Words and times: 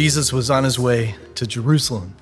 Jesus 0.00 0.32
was 0.32 0.48
on 0.48 0.64
his 0.64 0.78
way 0.78 1.14
to 1.34 1.46
Jerusalem. 1.46 2.16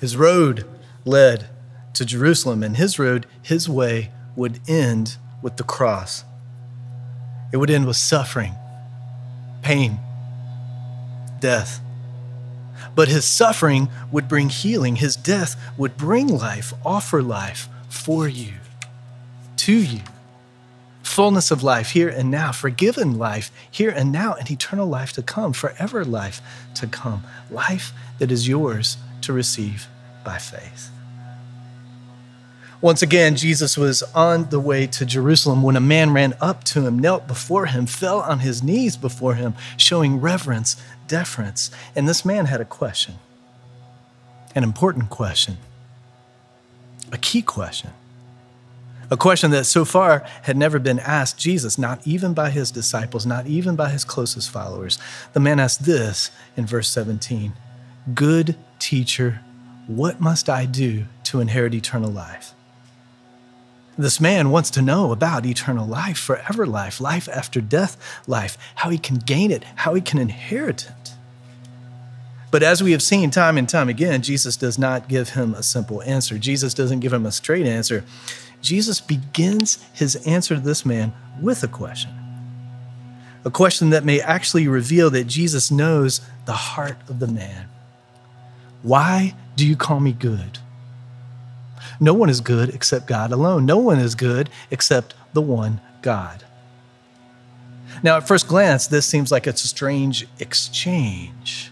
His 0.00 0.16
road 0.16 0.66
led 1.04 1.46
to 1.92 2.04
Jerusalem, 2.04 2.64
and 2.64 2.76
his 2.76 2.98
road, 2.98 3.26
his 3.40 3.68
way, 3.68 4.10
would 4.34 4.58
end 4.66 5.16
with 5.40 5.56
the 5.56 5.62
cross. 5.62 6.24
It 7.52 7.58
would 7.58 7.70
end 7.70 7.86
with 7.86 7.94
suffering, 7.94 8.56
pain, 9.62 10.00
death. 11.38 11.80
But 12.96 13.06
his 13.06 13.24
suffering 13.24 13.88
would 14.10 14.26
bring 14.26 14.48
healing. 14.48 14.96
His 14.96 15.14
death 15.14 15.54
would 15.78 15.96
bring 15.96 16.26
life, 16.26 16.74
offer 16.84 17.22
life 17.22 17.68
for 17.88 18.26
you, 18.26 18.54
to 19.58 19.72
you 19.72 20.00
fullness 21.04 21.50
of 21.50 21.62
life 21.62 21.90
here 21.90 22.08
and 22.08 22.30
now, 22.30 22.50
forgiven 22.50 23.18
life 23.18 23.50
here 23.70 23.90
and 23.90 24.10
now, 24.10 24.34
and 24.34 24.50
eternal 24.50 24.86
life 24.86 25.12
to 25.12 25.22
come, 25.22 25.52
forever 25.52 26.04
life 26.04 26.40
to 26.74 26.86
come, 26.86 27.22
life 27.50 27.92
that 28.18 28.32
is 28.32 28.48
yours 28.48 28.96
to 29.20 29.32
receive 29.32 29.86
by 30.24 30.38
faith. 30.38 30.90
Once 32.80 33.00
again, 33.00 33.34
Jesus 33.34 33.78
was 33.78 34.02
on 34.14 34.50
the 34.50 34.60
way 34.60 34.86
to 34.86 35.06
Jerusalem 35.06 35.62
when 35.62 35.76
a 35.76 35.80
man 35.80 36.12
ran 36.12 36.34
up 36.40 36.64
to 36.64 36.86
him, 36.86 36.98
knelt 36.98 37.26
before 37.26 37.66
him, 37.66 37.86
fell 37.86 38.20
on 38.20 38.40
his 38.40 38.62
knees 38.62 38.96
before 38.96 39.34
him, 39.34 39.54
showing 39.78 40.20
reverence, 40.20 40.76
deference. 41.08 41.70
And 41.96 42.06
this 42.06 42.26
man 42.26 42.44
had 42.44 42.60
a 42.60 42.66
question, 42.66 43.14
an 44.54 44.62
important 44.62 45.08
question, 45.08 45.56
a 47.10 47.16
key 47.16 47.40
question. 47.40 47.90
A 49.14 49.16
question 49.16 49.52
that 49.52 49.66
so 49.66 49.84
far 49.84 50.24
had 50.42 50.56
never 50.56 50.80
been 50.80 50.98
asked 50.98 51.38
Jesus, 51.38 51.78
not 51.78 52.04
even 52.04 52.34
by 52.34 52.50
his 52.50 52.72
disciples, 52.72 53.24
not 53.24 53.46
even 53.46 53.76
by 53.76 53.90
his 53.90 54.04
closest 54.04 54.50
followers. 54.50 54.98
The 55.34 55.38
man 55.38 55.60
asked 55.60 55.84
this 55.84 56.32
in 56.56 56.66
verse 56.66 56.88
17 56.88 57.52
Good 58.12 58.56
teacher, 58.80 59.40
what 59.86 60.20
must 60.20 60.50
I 60.50 60.66
do 60.66 61.04
to 61.24 61.38
inherit 61.38 61.74
eternal 61.74 62.10
life? 62.10 62.54
This 63.96 64.20
man 64.20 64.50
wants 64.50 64.68
to 64.70 64.82
know 64.82 65.12
about 65.12 65.46
eternal 65.46 65.86
life, 65.86 66.18
forever 66.18 66.66
life, 66.66 67.00
life 67.00 67.28
after 67.28 67.60
death 67.60 67.96
life, 68.26 68.58
how 68.74 68.90
he 68.90 68.98
can 68.98 69.18
gain 69.18 69.52
it, 69.52 69.62
how 69.76 69.94
he 69.94 70.00
can 70.00 70.18
inherit 70.18 70.86
it. 70.86 71.12
But 72.50 72.64
as 72.64 72.82
we 72.82 72.90
have 72.90 73.02
seen 73.02 73.30
time 73.30 73.58
and 73.58 73.68
time 73.68 73.88
again, 73.88 74.22
Jesus 74.22 74.56
does 74.56 74.76
not 74.76 75.08
give 75.08 75.30
him 75.30 75.54
a 75.54 75.62
simple 75.62 76.02
answer. 76.02 76.36
Jesus 76.36 76.74
doesn't 76.74 76.98
give 76.98 77.12
him 77.12 77.26
a 77.26 77.32
straight 77.32 77.66
answer. 77.66 78.04
Jesus 78.64 78.98
begins 78.98 79.78
his 79.92 80.16
answer 80.26 80.54
to 80.54 80.60
this 80.60 80.86
man 80.86 81.12
with 81.38 81.62
a 81.62 81.68
question. 81.68 82.10
A 83.44 83.50
question 83.50 83.90
that 83.90 84.06
may 84.06 84.20
actually 84.22 84.66
reveal 84.66 85.10
that 85.10 85.26
Jesus 85.26 85.70
knows 85.70 86.22
the 86.46 86.54
heart 86.54 86.96
of 87.10 87.20
the 87.20 87.26
man. 87.26 87.68
Why 88.82 89.34
do 89.54 89.66
you 89.66 89.76
call 89.76 90.00
me 90.00 90.12
good? 90.12 90.58
No 92.00 92.14
one 92.14 92.30
is 92.30 92.40
good 92.40 92.70
except 92.70 93.06
God 93.06 93.32
alone. 93.32 93.66
No 93.66 93.76
one 93.76 93.98
is 93.98 94.14
good 94.14 94.48
except 94.70 95.14
the 95.34 95.42
one 95.42 95.82
God. 96.00 96.42
Now, 98.02 98.16
at 98.16 98.26
first 98.26 98.48
glance, 98.48 98.86
this 98.86 99.04
seems 99.04 99.30
like 99.30 99.46
it's 99.46 99.62
a 99.62 99.68
strange 99.68 100.26
exchange. 100.38 101.70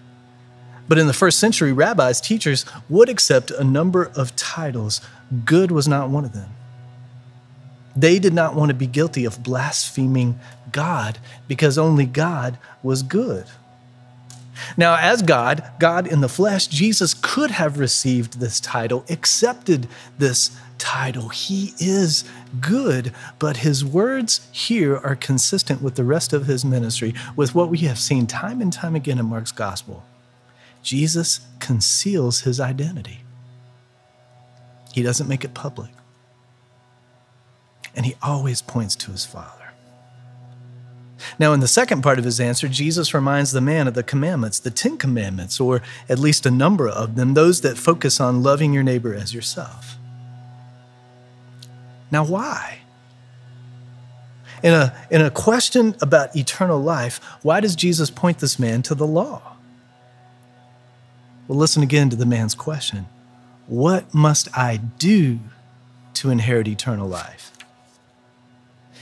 But 0.88 0.98
in 0.98 1.06
the 1.06 1.14
first 1.14 1.38
century, 1.38 1.72
rabbis, 1.72 2.20
teachers 2.20 2.66
would 2.90 3.08
accept 3.08 3.50
a 3.50 3.64
number 3.64 4.10
of 4.14 4.36
titles. 4.36 5.00
Good 5.46 5.70
was 5.70 5.88
not 5.88 6.10
one 6.10 6.26
of 6.26 6.34
them. 6.34 6.50
They 7.94 8.18
did 8.18 8.32
not 8.32 8.54
want 8.54 8.70
to 8.70 8.74
be 8.74 8.86
guilty 8.86 9.24
of 9.24 9.42
blaspheming 9.42 10.38
God 10.70 11.18
because 11.48 11.76
only 11.76 12.06
God 12.06 12.58
was 12.82 13.02
good. 13.02 13.44
Now, 14.76 14.96
as 14.96 15.22
God, 15.22 15.64
God 15.78 16.06
in 16.06 16.20
the 16.20 16.28
flesh, 16.28 16.66
Jesus 16.66 17.14
could 17.14 17.50
have 17.50 17.78
received 17.78 18.38
this 18.38 18.60
title, 18.60 19.04
accepted 19.10 19.88
this 20.18 20.56
title. 20.78 21.28
He 21.28 21.74
is 21.78 22.24
good, 22.60 23.12
but 23.38 23.58
his 23.58 23.84
words 23.84 24.46
here 24.52 24.96
are 24.96 25.16
consistent 25.16 25.82
with 25.82 25.96
the 25.96 26.04
rest 26.04 26.32
of 26.32 26.46
his 26.46 26.64
ministry, 26.64 27.14
with 27.36 27.54
what 27.54 27.70
we 27.70 27.78
have 27.78 27.98
seen 27.98 28.26
time 28.26 28.60
and 28.60 28.72
time 28.72 28.94
again 28.94 29.18
in 29.18 29.26
Mark's 29.26 29.52
gospel. 29.52 30.04
Jesus 30.82 31.40
conceals 31.60 32.40
his 32.40 32.58
identity, 32.60 33.20
he 34.92 35.02
doesn't 35.02 35.28
make 35.28 35.44
it 35.44 35.54
public 35.54 35.90
and 37.94 38.06
he 38.06 38.14
always 38.22 38.62
points 38.62 38.96
to 38.96 39.10
his 39.10 39.24
Father. 39.24 39.62
Now, 41.38 41.52
in 41.52 41.60
the 41.60 41.68
second 41.68 42.02
part 42.02 42.18
of 42.18 42.24
his 42.24 42.40
answer, 42.40 42.68
Jesus 42.68 43.14
reminds 43.14 43.52
the 43.52 43.60
man 43.60 43.86
of 43.86 43.94
the 43.94 44.02
commandments, 44.02 44.58
the 44.58 44.70
Ten 44.70 44.98
Commandments, 44.98 45.60
or 45.60 45.82
at 46.08 46.18
least 46.18 46.46
a 46.46 46.50
number 46.50 46.88
of 46.88 47.14
them, 47.14 47.34
those 47.34 47.60
that 47.60 47.78
focus 47.78 48.20
on 48.20 48.42
loving 48.42 48.72
your 48.72 48.82
neighbor 48.82 49.14
as 49.14 49.32
yourself. 49.32 49.96
Now, 52.10 52.24
why? 52.24 52.80
In 54.62 54.72
a, 54.72 54.94
in 55.10 55.20
a 55.20 55.30
question 55.30 55.96
about 56.00 56.36
eternal 56.36 56.80
life, 56.80 57.20
why 57.42 57.60
does 57.60 57.74
Jesus 57.74 58.10
point 58.10 58.38
this 58.38 58.58
man 58.58 58.82
to 58.82 58.94
the 58.94 59.06
law? 59.06 59.56
Well, 61.48 61.58
listen 61.58 61.82
again 61.82 62.10
to 62.10 62.16
the 62.16 62.26
man's 62.26 62.54
question 62.54 63.06
What 63.66 64.14
must 64.14 64.56
I 64.56 64.76
do 64.76 65.40
to 66.14 66.30
inherit 66.30 66.68
eternal 66.68 67.08
life? 67.08 67.52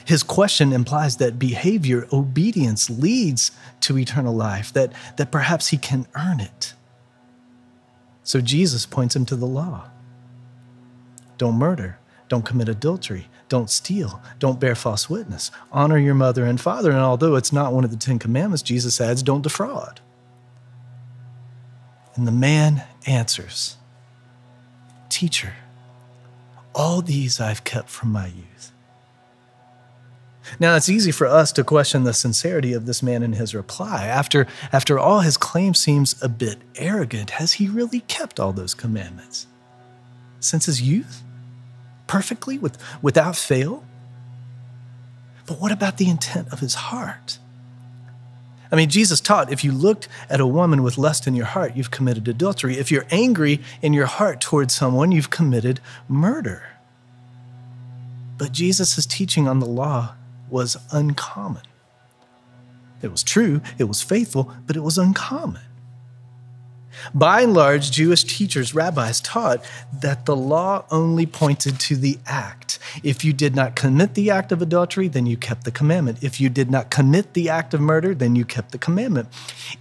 His 0.04 0.22
question 0.22 0.72
implies 0.72 1.16
that 1.16 1.38
behavior, 1.38 2.06
obedience, 2.12 2.90
leads 2.90 3.52
to 3.80 3.98
eternal 3.98 4.34
life, 4.34 4.72
that, 4.72 4.92
that 5.16 5.30
perhaps 5.30 5.68
he 5.68 5.76
can 5.76 6.06
earn 6.14 6.40
it. 6.40 6.74
So 8.22 8.40
Jesus 8.40 8.86
points 8.86 9.16
him 9.16 9.24
to 9.26 9.36
the 9.36 9.46
law 9.46 9.88
don't 11.38 11.56
murder, 11.56 11.98
don't 12.28 12.44
commit 12.44 12.68
adultery, 12.68 13.28
don't 13.48 13.70
steal, 13.70 14.20
don't 14.38 14.60
bear 14.60 14.74
false 14.74 15.08
witness, 15.08 15.50
honor 15.72 15.96
your 15.96 16.14
mother 16.14 16.44
and 16.44 16.60
father. 16.60 16.90
And 16.90 17.00
although 17.00 17.34
it's 17.34 17.52
not 17.52 17.72
one 17.72 17.82
of 17.82 17.90
the 17.90 17.96
Ten 17.96 18.18
Commandments, 18.18 18.62
Jesus 18.62 19.00
adds, 19.00 19.22
don't 19.22 19.40
defraud. 19.40 20.00
And 22.14 22.26
the 22.26 22.32
man 22.32 22.84
answers, 23.06 23.76
Teacher, 25.08 25.54
all 26.74 27.00
these 27.02 27.40
I've 27.40 27.64
kept 27.64 27.88
from 27.88 28.12
my 28.12 28.26
youth. 28.26 28.72
Now, 30.58 30.74
it's 30.76 30.88
easy 30.88 31.12
for 31.12 31.26
us 31.26 31.52
to 31.52 31.64
question 31.64 32.04
the 32.04 32.12
sincerity 32.12 32.72
of 32.72 32.86
this 32.86 33.02
man 33.02 33.22
in 33.22 33.34
his 33.34 33.54
reply. 33.54 34.06
After, 34.06 34.46
after 34.72 34.98
all, 34.98 35.20
his 35.20 35.36
claim 35.36 35.74
seems 35.74 36.20
a 36.22 36.28
bit 36.28 36.58
arrogant. 36.76 37.30
Has 37.30 37.54
he 37.54 37.68
really 37.68 38.00
kept 38.00 38.40
all 38.40 38.52
those 38.52 38.74
commandments? 38.74 39.46
Since 40.40 40.66
his 40.66 40.82
youth? 40.82 41.22
Perfectly, 42.06 42.58
with, 42.58 42.78
without 43.00 43.36
fail? 43.36 43.84
But 45.46 45.60
what 45.60 45.72
about 45.72 45.98
the 45.98 46.08
intent 46.08 46.52
of 46.52 46.60
his 46.60 46.74
heart? 46.74 47.38
I 48.72 48.76
mean, 48.76 48.88
Jesus 48.88 49.20
taught 49.20 49.52
if 49.52 49.64
you 49.64 49.72
looked 49.72 50.08
at 50.28 50.40
a 50.40 50.46
woman 50.46 50.82
with 50.82 50.96
lust 50.96 51.26
in 51.26 51.34
your 51.34 51.46
heart, 51.46 51.76
you've 51.76 51.90
committed 51.90 52.28
adultery. 52.28 52.78
If 52.78 52.90
you're 52.90 53.06
angry 53.10 53.60
in 53.82 53.92
your 53.92 54.06
heart 54.06 54.40
towards 54.40 54.74
someone, 54.74 55.10
you've 55.10 55.30
committed 55.30 55.80
murder. 56.08 56.62
But 58.38 58.52
Jesus' 58.52 58.96
is 58.96 59.06
teaching 59.06 59.48
on 59.48 59.58
the 59.58 59.66
law 59.66 60.14
was 60.50 60.76
uncommon. 60.92 61.62
It 63.02 63.10
was 63.10 63.22
true, 63.22 63.60
it 63.78 63.84
was 63.84 64.02
faithful, 64.02 64.54
but 64.66 64.76
it 64.76 64.80
was 64.80 64.98
uncommon. 64.98 65.62
By 67.14 67.42
and 67.42 67.54
large, 67.54 67.90
Jewish 67.90 68.24
teachers, 68.24 68.74
rabbis 68.74 69.20
taught 69.20 69.64
that 69.92 70.26
the 70.26 70.36
law 70.36 70.84
only 70.90 71.26
pointed 71.26 71.80
to 71.80 71.96
the 71.96 72.18
act. 72.26 72.69
If 73.02 73.24
you 73.24 73.32
did 73.32 73.54
not 73.54 73.76
commit 73.76 74.14
the 74.14 74.30
act 74.30 74.52
of 74.52 74.62
adultery, 74.62 75.08
then 75.08 75.26
you 75.26 75.36
kept 75.36 75.64
the 75.64 75.70
commandment. 75.70 76.22
If 76.22 76.40
you 76.40 76.48
did 76.48 76.70
not 76.70 76.90
commit 76.90 77.34
the 77.34 77.48
act 77.48 77.74
of 77.74 77.80
murder, 77.80 78.14
then 78.14 78.36
you 78.36 78.44
kept 78.44 78.72
the 78.72 78.78
commandment. 78.78 79.28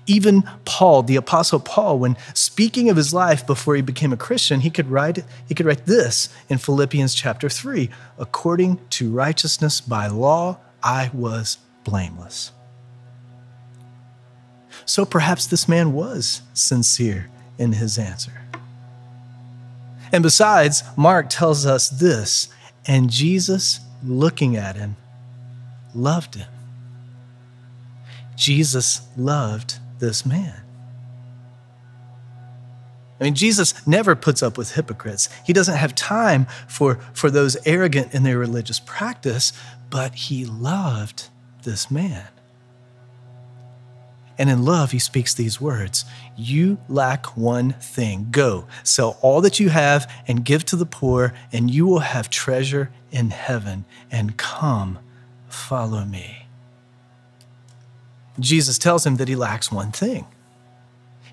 Even 0.05 0.43
Paul, 0.65 1.03
the 1.03 1.15
apostle 1.15 1.59
Paul, 1.59 1.99
when 1.99 2.17
speaking 2.33 2.89
of 2.89 2.97
his 2.97 3.13
life 3.13 3.45
before 3.45 3.75
he 3.75 3.81
became 3.81 4.13
a 4.13 4.17
Christian, 4.17 4.61
he 4.61 4.69
could 4.69 4.89
write 4.89 5.23
he 5.47 5.55
could 5.55 5.65
write 5.65 5.85
this 5.85 6.29
in 6.49 6.57
Philippians 6.57 7.13
chapter 7.15 7.49
3, 7.49 7.89
according 8.17 8.79
to 8.91 9.11
righteousness 9.11 9.81
by 9.81 10.07
law, 10.07 10.57
I 10.83 11.09
was 11.13 11.57
blameless. 11.83 12.51
So 14.85 15.05
perhaps 15.05 15.45
this 15.45 15.67
man 15.67 15.93
was 15.93 16.41
sincere 16.53 17.29
in 17.57 17.73
his 17.73 17.97
answer. 17.97 18.41
And 20.11 20.23
besides, 20.23 20.83
Mark 20.97 21.27
tells 21.29 21.65
us 21.65 21.89
this 21.89 22.49
and 22.85 23.09
Jesus, 23.09 23.79
looking 24.03 24.55
at 24.55 24.75
him, 24.75 24.95
loved 25.93 26.35
him. 26.35 26.47
Jesus 28.35 29.01
loved 29.17 29.79
this 29.99 30.25
man. 30.25 30.61
I 33.19 33.25
mean, 33.25 33.35
Jesus 33.35 33.85
never 33.85 34.15
puts 34.15 34.41
up 34.41 34.57
with 34.57 34.75
hypocrites. 34.75 35.27
He 35.45 35.51
doesn't 35.51 35.75
have 35.75 35.93
time 35.93 36.47
for, 36.67 36.95
for 37.13 37.29
those 37.29 37.57
arrogant 37.65 38.13
in 38.13 38.23
their 38.23 38.37
religious 38.37 38.79
practice, 38.79 39.51
but 39.89 40.15
he 40.15 40.45
loved 40.45 41.27
this 41.63 41.91
man. 41.91 42.27
And 44.39 44.49
in 44.49 44.63
love, 44.63 44.91
he 44.91 44.99
speaks 44.99 45.33
these 45.33 45.59
words 45.59 46.05
You 46.37 46.79
lack 46.87 47.37
one 47.37 47.73
thing. 47.73 48.29
Go, 48.31 48.67
sell 48.83 49.17
all 49.21 49.41
that 49.41 49.59
you 49.59 49.69
have 49.69 50.09
and 50.27 50.45
give 50.45 50.63
to 50.65 50.77
the 50.77 50.85
poor, 50.85 51.33
and 51.51 51.69
you 51.69 51.85
will 51.85 51.99
have 51.99 52.29
treasure 52.29 52.89
in 53.11 53.31
heaven. 53.31 53.83
And 54.09 54.37
come, 54.37 54.99
follow 55.49 56.05
me. 56.05 56.47
Jesus 58.39 58.79
tells 58.79 59.05
him 59.05 59.17
that 59.17 59.27
he 59.27 59.35
lacks 59.35 59.73
one 59.73 59.91
thing. 59.91 60.25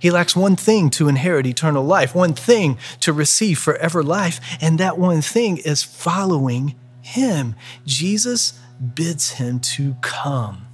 He 0.00 0.10
lacks 0.10 0.34
one 0.34 0.56
thing 0.56 0.90
to 0.90 1.08
inherit 1.08 1.46
eternal 1.46 1.84
life, 1.84 2.12
one 2.12 2.34
thing 2.34 2.76
to 3.00 3.12
receive 3.12 3.58
forever 3.60 4.02
life, 4.02 4.40
and 4.60 4.78
that 4.78 4.98
one 4.98 5.22
thing 5.22 5.58
is 5.58 5.84
following 5.84 6.74
him. 7.00 7.54
Jesus 7.86 8.58
bids 8.94 9.32
him 9.32 9.60
to 9.60 9.94
come 10.02 10.65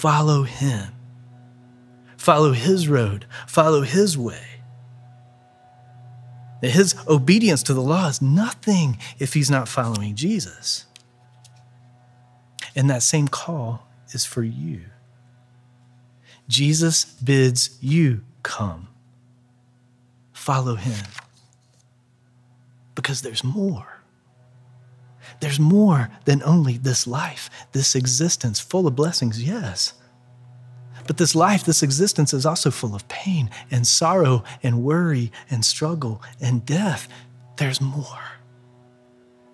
follow 0.00 0.44
him. 0.44 0.94
Follow 2.16 2.52
his 2.52 2.88
road, 2.88 3.26
follow 3.46 3.82
his 3.82 4.16
way. 4.16 4.62
His 6.62 6.94
obedience 7.06 7.62
to 7.64 7.74
the 7.74 7.82
law 7.82 8.08
is 8.08 8.20
nothing 8.22 8.98
if 9.18 9.34
he's 9.34 9.50
not 9.50 9.68
following 9.68 10.14
Jesus. 10.14 10.86
And 12.74 12.88
that 12.88 13.02
same 13.02 13.28
call 13.28 13.86
is 14.12 14.24
for 14.24 14.42
you. 14.42 14.82
Jesus 16.48 17.04
bids 17.04 17.78
you 17.80 18.22
come. 18.42 18.88
Follow 20.32 20.76
him. 20.76 21.06
Because 22.94 23.22
there's 23.22 23.44
more. 23.44 23.99
There's 25.40 25.58
more 25.58 26.10
than 26.26 26.42
only 26.42 26.76
this 26.76 27.06
life, 27.06 27.50
this 27.72 27.94
existence 27.94 28.60
full 28.60 28.86
of 28.86 28.94
blessings, 28.94 29.42
yes. 29.42 29.94
But 31.06 31.16
this 31.16 31.34
life, 31.34 31.64
this 31.64 31.82
existence 31.82 32.32
is 32.34 32.46
also 32.46 32.70
full 32.70 32.94
of 32.94 33.08
pain 33.08 33.50
and 33.70 33.86
sorrow 33.86 34.44
and 34.62 34.82
worry 34.82 35.32
and 35.50 35.64
struggle 35.64 36.22
and 36.40 36.64
death. 36.64 37.08
There's 37.56 37.80
more. 37.80 38.20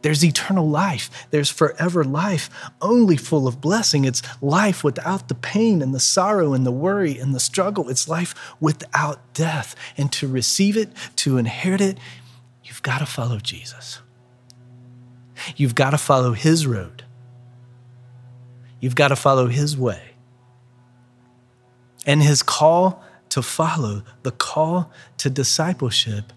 There's 0.03 0.25
eternal 0.25 0.69
life. 0.69 1.27
There's 1.31 1.51
forever 1.51 2.05
life, 2.05 2.51
only 2.83 3.17
full 3.17 3.49
of 3.49 3.61
blessing. 3.61 4.05
It's 4.05 4.23
life 4.43 4.85
without 4.85 5.29
the 5.29 5.35
pain 5.35 5.83
and 5.83 5.95
the 5.95 6.01
sorrow 6.01 6.53
and 6.53 6.67
the 6.67 6.71
worry 6.71 7.19
and 7.19 7.35
the 7.35 7.41
struggle. 7.41 7.89
It's 7.89 8.09
life 8.09 8.35
without 8.61 9.33
death. 9.33 9.75
And 9.97 10.13
to 10.13 10.29
receive 10.29 10.77
it, 10.77 10.91
to 11.17 11.39
inherit 11.39 11.81
it, 11.81 11.99
you've 12.63 12.83
got 12.83 12.99
to 12.99 13.07
follow 13.07 13.39
Jesus. 13.39 14.01
You've 15.57 15.75
got 15.75 15.91
to 15.91 15.99
follow 15.99 16.33
His 16.33 16.67
road. 16.67 17.05
You've 18.81 18.95
got 18.95 19.09
to 19.09 19.17
follow 19.17 19.47
His 19.47 19.77
way. 19.77 20.15
And 22.05 22.23
His 22.23 22.43
call 22.43 23.03
to 23.31 23.43
follow, 23.43 24.03
the 24.23 24.31
call 24.31 24.91
to 25.19 25.31
discipleship, 25.31 26.33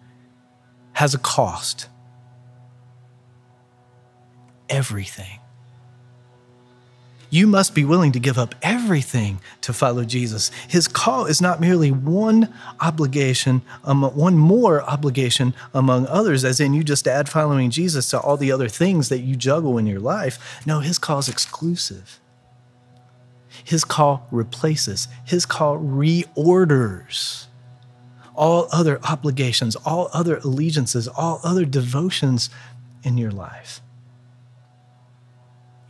has 0.93 1.13
a 1.13 1.19
cost 1.19 1.87
everything. 4.69 5.38
You 7.29 7.45
must 7.45 7.75
be 7.75 7.85
willing 7.85 8.11
to 8.13 8.19
give 8.19 8.37
up 8.37 8.55
everything 8.61 9.39
to 9.61 9.71
follow 9.71 10.03
Jesus. 10.03 10.49
His 10.67 10.87
call 10.87 11.25
is 11.25 11.41
not 11.41 11.61
merely 11.61 11.91
one 11.91 12.51
obligation, 12.79 13.61
um, 13.83 14.01
one 14.01 14.37
more 14.37 14.81
obligation 14.83 15.53
among 15.73 16.07
others, 16.07 16.43
as 16.43 16.59
in 16.59 16.73
you 16.73 16.83
just 16.83 17.07
add 17.07 17.29
following 17.29 17.69
Jesus 17.69 18.09
to 18.09 18.19
all 18.19 18.37
the 18.37 18.51
other 18.51 18.67
things 18.67 19.09
that 19.09 19.19
you 19.19 19.35
juggle 19.35 19.77
in 19.77 19.85
your 19.85 19.99
life. 19.99 20.59
No, 20.65 20.79
his 20.79 20.97
call 20.97 21.19
is 21.19 21.29
exclusive. 21.29 22.19
His 23.63 23.83
call 23.83 24.27
replaces, 24.31 25.07
his 25.25 25.45
call 25.45 25.77
reorders 25.77 27.45
all 28.39 28.69
other 28.71 28.99
obligations, 29.03 29.75
all 29.75 30.09
other 30.13 30.37
allegiances, 30.37 31.09
all 31.09 31.41
other 31.43 31.65
devotions 31.65 32.49
in 33.03 33.17
your 33.17 33.31
life. 33.31 33.81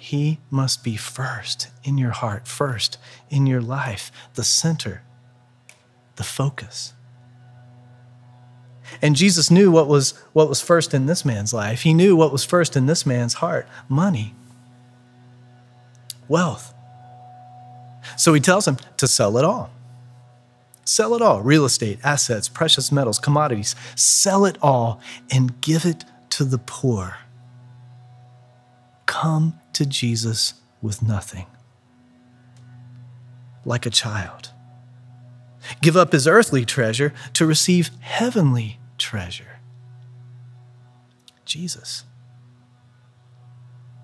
He 0.02 0.40
must 0.50 0.82
be 0.82 0.96
first 0.96 1.68
in 1.84 1.98
your 1.98 2.12
heart, 2.12 2.48
first 2.48 2.98
in 3.30 3.46
your 3.46 3.60
life, 3.60 4.14
the 4.36 4.46
center, 4.46 5.04
the 6.16 6.24
focus. 6.24 6.94
And 9.02 9.18
Jesus 9.18 9.52
knew 9.52 9.70
what 9.70 9.90
was, 9.90 10.12
what 10.32 10.48
was 10.48 10.62
first 10.62 10.94
in 10.94 11.06
this 11.06 11.26
man's 11.26 11.54
life. 11.54 11.82
He 11.82 11.94
knew 11.94 12.16
what 12.16 12.32
was 12.32 12.46
first 12.46 12.78
in 12.78 12.86
this 12.86 13.06
man's 13.06 13.36
heart 13.36 13.68
money, 13.90 14.34
wealth. 16.30 16.74
So 18.16 18.34
he 18.34 18.40
tells 18.40 18.66
him 18.66 18.78
to 18.96 19.06
sell 19.06 19.38
it 19.38 19.44
all. 19.44 19.70
Sell 20.86 21.14
it 21.14 21.22
all 21.22 21.42
real 21.42 21.66
estate, 21.66 22.00
assets, 22.06 22.48
precious 22.48 22.90
metals, 22.90 23.20
commodities. 23.20 23.76
Sell 23.96 24.46
it 24.46 24.58
all 24.62 25.02
and 25.30 25.60
give 25.60 25.86
it 25.86 26.06
to 26.30 26.46
the 26.46 26.58
poor. 26.58 27.18
Come 29.10 29.60
to 29.74 29.88
Jesus 29.88 30.54
with 30.84 31.02
nothing, 31.02 31.48
like 33.66 33.88
a 33.88 33.90
child. 33.90 34.52
Give 35.82 35.98
up 35.98 36.12
his 36.12 36.28
earthly 36.28 36.64
treasure 36.64 37.12
to 37.34 37.48
receive 37.48 37.90
heavenly 38.02 38.80
treasure. 39.00 39.58
Jesus. 41.44 42.04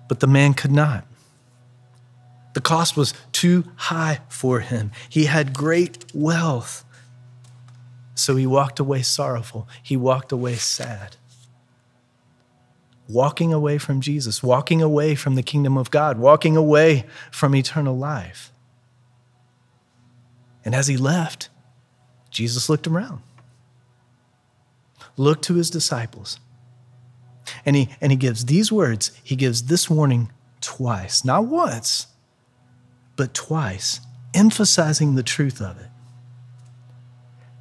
But 0.08 0.18
the 0.18 0.26
man 0.26 0.54
could 0.54 0.72
not. 0.72 1.06
The 2.54 2.60
cost 2.60 2.96
was 2.96 3.14
too 3.30 3.62
high 3.76 4.22
for 4.28 4.58
him. 4.58 4.90
He 5.08 5.26
had 5.26 5.54
great 5.54 6.04
wealth. 6.14 6.84
So 8.16 8.34
he 8.34 8.46
walked 8.46 8.80
away 8.80 9.02
sorrowful. 9.02 9.68
He 9.84 9.96
walked 9.96 10.32
away 10.32 10.56
sad 10.56 11.16
walking 13.08 13.52
away 13.52 13.78
from 13.78 14.00
Jesus, 14.00 14.42
walking 14.42 14.82
away 14.82 15.14
from 15.14 15.34
the 15.34 15.42
kingdom 15.42 15.76
of 15.76 15.90
God, 15.90 16.18
walking 16.18 16.56
away 16.56 17.04
from 17.30 17.54
eternal 17.54 17.96
life. 17.96 18.52
And 20.64 20.74
as 20.74 20.88
he 20.88 20.96
left, 20.96 21.48
Jesus 22.30 22.68
looked 22.68 22.86
around, 22.86 23.22
looked 25.16 25.44
to 25.44 25.54
his 25.54 25.70
disciples, 25.70 26.40
and 27.64 27.76
he, 27.76 27.88
and 28.00 28.10
he 28.10 28.16
gives 28.16 28.46
these 28.46 28.72
words. 28.72 29.12
He 29.22 29.36
gives 29.36 29.64
this 29.64 29.88
warning 29.88 30.32
twice, 30.60 31.24
not 31.24 31.46
once, 31.46 32.08
but 33.14 33.32
twice, 33.32 34.00
emphasizing 34.34 35.14
the 35.14 35.22
truth 35.22 35.60
of 35.60 35.78
it. 35.80 35.88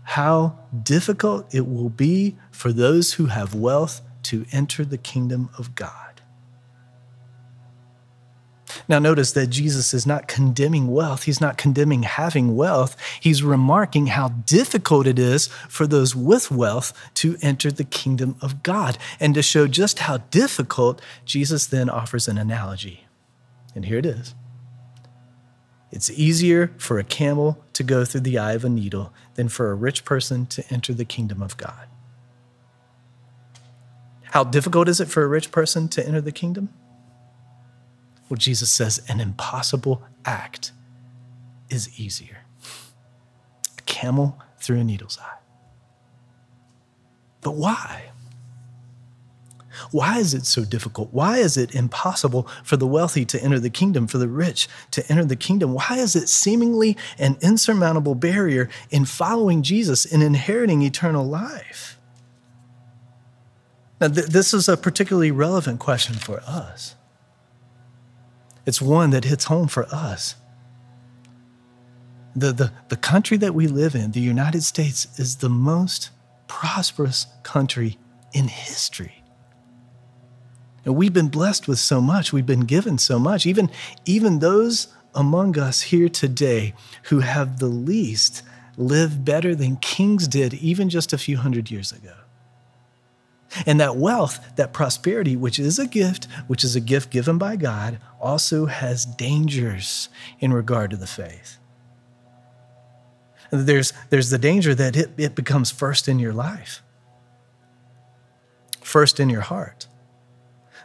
How 0.03 0.59
difficult 0.83 1.53
it 1.53 1.67
will 1.67 1.89
be 1.89 2.35
for 2.51 2.71
those 2.71 3.13
who 3.13 3.27
have 3.27 3.53
wealth 3.53 4.01
to 4.25 4.45
enter 4.51 4.85
the 4.85 4.97
kingdom 4.97 5.49
of 5.57 5.75
God. 5.75 6.15
Now, 8.87 8.99
notice 8.99 9.31
that 9.31 9.47
Jesus 9.47 9.93
is 9.93 10.05
not 10.05 10.27
condemning 10.27 10.87
wealth. 10.87 11.23
He's 11.23 11.41
not 11.41 11.57
condemning 11.57 12.03
having 12.03 12.55
wealth. 12.55 12.95
He's 13.19 13.41
remarking 13.41 14.07
how 14.07 14.29
difficult 14.29 15.07
it 15.07 15.17
is 15.17 15.47
for 15.69 15.87
those 15.87 16.15
with 16.15 16.51
wealth 16.51 16.93
to 17.15 17.37
enter 17.41 17.71
the 17.71 17.83
kingdom 17.83 18.35
of 18.41 18.61
God. 18.61 18.97
And 19.19 19.33
to 19.33 19.41
show 19.41 19.67
just 19.67 19.99
how 19.99 20.17
difficult, 20.29 21.01
Jesus 21.25 21.65
then 21.65 21.89
offers 21.89 22.27
an 22.27 22.37
analogy. 22.37 23.07
And 23.73 23.85
here 23.85 23.97
it 23.97 24.05
is 24.05 24.35
It's 25.91 26.11
easier 26.11 26.71
for 26.77 26.99
a 26.99 27.03
camel 27.03 27.63
to 27.73 27.83
go 27.83 28.05
through 28.05 28.21
the 28.21 28.37
eye 28.37 28.53
of 28.53 28.65
a 28.65 28.69
needle 28.69 29.13
than 29.35 29.49
for 29.49 29.71
a 29.71 29.75
rich 29.75 30.05
person 30.05 30.45
to 30.47 30.63
enter 30.69 30.93
the 30.93 31.05
kingdom 31.05 31.41
of 31.41 31.57
God. 31.57 31.87
How 34.31 34.43
difficult 34.43 34.89
is 34.89 34.99
it 34.99 35.07
for 35.07 35.23
a 35.23 35.27
rich 35.27 35.51
person 35.51 35.87
to 35.89 36.05
enter 36.05 36.21
the 36.21 36.31
kingdom? 36.31 36.69
Well, 38.29 38.37
Jesus 38.37 38.71
says 38.71 39.01
an 39.07 39.19
impossible 39.19 40.03
act 40.25 40.71
is 41.69 41.99
easier. 41.99 42.45
A 43.77 43.81
camel 43.83 44.39
through 44.59 44.79
a 44.79 44.83
needle's 44.83 45.17
eye. 45.21 45.37
But 47.41 47.51
why? 47.51 48.11
Why 49.91 50.17
is 50.17 50.33
it 50.33 50.45
so 50.45 50.65
difficult? 50.65 51.13
Why 51.13 51.37
is 51.37 51.57
it 51.57 51.75
impossible 51.75 52.47
for 52.63 52.77
the 52.77 52.87
wealthy 52.87 53.25
to 53.25 53.43
enter 53.43 53.59
the 53.59 53.69
kingdom, 53.69 54.07
for 54.07 54.17
the 54.17 54.27
rich 54.27 54.67
to 54.91 55.09
enter 55.11 55.25
the 55.25 55.35
kingdom? 55.35 55.73
Why 55.73 55.97
is 55.97 56.15
it 56.15 56.29
seemingly 56.29 56.97
an 57.19 57.37
insurmountable 57.41 58.15
barrier 58.15 58.69
in 58.89 59.05
following 59.05 59.61
Jesus 59.61 60.05
and 60.05 60.23
inheriting 60.23 60.81
eternal 60.81 61.25
life? 61.25 61.94
Now, 63.99 64.07
th- 64.09 64.27
this 64.27 64.53
is 64.53 64.67
a 64.67 64.77
particularly 64.77 65.31
relevant 65.31 65.79
question 65.79 66.15
for 66.15 66.41
us. 66.41 66.95
It's 68.65 68.81
one 68.81 69.11
that 69.11 69.25
hits 69.25 69.45
home 69.45 69.67
for 69.67 69.85
us. 69.93 70.35
The, 72.35 72.51
the, 72.51 72.71
the 72.89 72.97
country 72.97 73.37
that 73.37 73.53
we 73.53 73.67
live 73.67 73.95
in, 73.95 74.11
the 74.11 74.19
United 74.19 74.63
States, 74.63 75.07
is 75.17 75.37
the 75.37 75.49
most 75.49 76.09
prosperous 76.47 77.27
country 77.43 77.97
in 78.33 78.47
history. 78.47 79.23
And 80.83 80.95
we've 80.95 81.13
been 81.13 81.29
blessed 81.29 81.67
with 81.67 81.79
so 81.79 82.01
much. 82.01 82.33
We've 82.33 82.45
been 82.45 82.65
given 82.65 82.97
so 82.97 83.17
much. 83.17 83.45
Even, 83.45 83.71
even 84.05 84.39
those 84.39 84.89
among 85.15 85.57
us 85.57 85.81
here 85.81 86.09
today 86.09 86.73
who 87.03 87.21
have 87.21 87.59
the 87.59 87.67
least 87.67 88.43
live 88.77 89.23
better 89.23 89.55
than 89.55 89.77
kings 89.77 90.27
did 90.27 90.53
even 90.55 90.89
just 90.89 91.13
a 91.13 91.17
few 91.17 91.37
hundred 91.37 91.71
years 91.71 91.91
ago. 91.91 92.13
And 93.65 93.79
that 93.79 93.95
wealth, 93.95 94.39
that 94.55 94.73
prosperity, 94.73 95.35
which 95.35 95.59
is 95.59 95.79
a 95.79 95.87
gift, 95.87 96.27
which 96.47 96.63
is 96.63 96.75
a 96.75 96.81
gift 96.81 97.09
given 97.09 97.37
by 97.37 97.55
God, 97.55 97.99
also 98.19 98.65
has 98.65 99.05
dangers 99.05 100.09
in 100.39 100.51
regard 100.51 100.91
to 100.91 100.97
the 100.97 101.07
faith. 101.07 101.57
There's, 103.51 103.93
there's 104.09 104.29
the 104.29 104.37
danger 104.37 104.73
that 104.75 104.95
it, 104.95 105.11
it 105.17 105.35
becomes 105.35 105.71
first 105.71 106.07
in 106.07 106.19
your 106.19 106.33
life, 106.33 106.81
first 108.81 109.19
in 109.19 109.29
your 109.29 109.41
heart. 109.41 109.87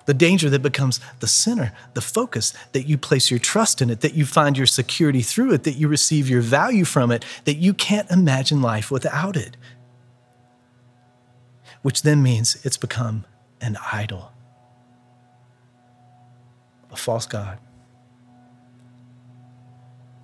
The 0.07 0.15
danger 0.15 0.51
that 0.51 0.63
becomes 0.63 0.99
the 1.21 1.27
center, 1.27 1.73
the 1.95 2.01
focus, 2.01 2.53
that 2.73 2.87
you 2.87 2.99
place 2.99 3.31
your 3.31 3.39
trust 3.39 3.81
in 3.81 3.91
it, 3.91 4.01
that 4.01 4.15
you 4.15 4.25
find 4.25 4.57
your 4.57 4.67
security 4.67 5.23
through 5.23 5.53
it, 5.53 5.65
that 5.65 5.77
you 5.77 5.89
receive 5.89 6.29
your 6.29 6.41
value 6.41 6.85
from 6.85 7.11
it, 7.11 7.25
that 7.45 7.57
you 7.57 7.75
can't 7.75 8.11
imagine 8.11 8.61
life 8.61 8.91
without 8.91 9.37
it 9.37 9.57
which 11.83 12.03
then 12.03 12.23
means 12.23 12.59
it's 12.65 12.77
become 12.77 13.25
an 13.61 13.77
idol, 13.93 14.33
a 16.91 16.97
false 16.97 17.27
God. 17.27 17.59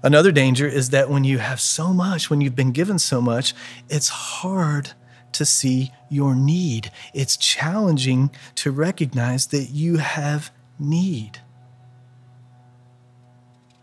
Another 0.02 0.30
danger 0.30 0.66
is 0.66 0.90
that 0.90 1.10
when 1.10 1.24
you 1.24 1.38
have 1.38 1.60
so 1.60 1.92
much, 1.92 2.30
when 2.30 2.40
you've 2.40 2.54
been 2.54 2.72
given 2.72 2.98
so 2.98 3.20
much, 3.20 3.54
it's 3.88 4.08
hard 4.08 4.92
to 5.32 5.44
see 5.44 5.92
your 6.08 6.34
need. 6.34 6.90
It's 7.12 7.36
challenging 7.36 8.30
to 8.56 8.70
recognize 8.70 9.48
that 9.48 9.70
you 9.70 9.96
have 9.96 10.50
need. 10.78 11.40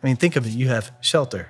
I 0.01 0.07
mean, 0.07 0.15
think 0.15 0.35
of 0.35 0.45
it 0.45 0.51
you 0.51 0.67
have 0.67 0.91
shelter, 1.01 1.49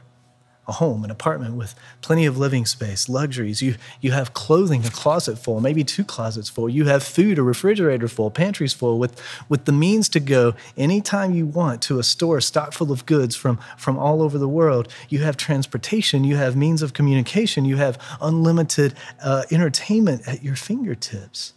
a 0.68 0.72
home, 0.74 1.04
an 1.04 1.12
apartment 1.12 1.56
with 1.56 1.76
plenty 2.02 2.26
of 2.26 2.38
living 2.38 2.66
space, 2.66 3.10
luxuries. 3.10 3.62
You, 3.62 3.76
you 4.00 4.12
have 4.12 4.34
clothing, 4.34 4.86
a 4.86 4.90
closet 4.90 5.38
full, 5.38 5.60
maybe 5.60 5.84
two 5.84 6.06
closets 6.06 6.50
full. 6.50 6.70
You 6.70 6.86
have 6.86 7.04
food, 7.04 7.38
a 7.38 7.44
refrigerator 7.44 8.08
full, 8.08 8.32
pantries 8.32 8.74
full, 8.74 8.98
with, 8.98 9.22
with 9.50 9.66
the 9.66 9.74
means 9.74 10.08
to 10.10 10.22
go 10.22 10.56
anytime 10.78 11.34
you 11.34 11.46
want 11.46 11.82
to 11.84 12.00
a 12.00 12.04
store 12.04 12.40
stocked 12.40 12.76
full 12.76 12.94
of 12.94 13.06
goods 13.06 13.36
from, 13.36 13.60
from 13.78 13.98
all 13.98 14.22
over 14.22 14.38
the 14.38 14.48
world. 14.48 14.88
You 15.10 15.20
have 15.20 15.36
transportation, 15.36 16.24
you 16.24 16.38
have 16.38 16.56
means 16.56 16.82
of 16.82 16.94
communication, 16.94 17.66
you 17.66 17.76
have 17.78 18.00
unlimited 18.22 18.94
uh, 19.22 19.44
entertainment 19.52 20.26
at 20.28 20.44
your 20.44 20.56
fingertips. 20.56 21.54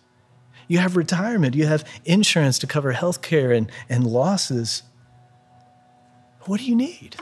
You 0.66 0.78
have 0.78 0.96
retirement, 0.96 1.54
you 1.54 1.66
have 1.66 1.88
insurance 2.04 2.58
to 2.58 2.66
cover 2.66 2.90
health 2.90 3.22
care 3.22 3.52
and, 3.52 3.70
and 3.88 4.04
losses. 4.04 4.82
What 6.46 6.58
do 6.58 6.66
you 6.66 6.74
need? 6.74 7.16